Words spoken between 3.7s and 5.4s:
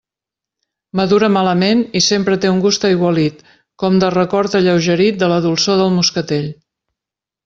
com de record alleugerit de la